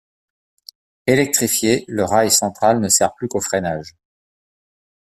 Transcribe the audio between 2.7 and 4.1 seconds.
ne sert plus qu'au freinage.